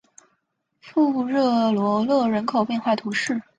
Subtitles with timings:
[0.79, 3.39] 富热罗勒人口变化图示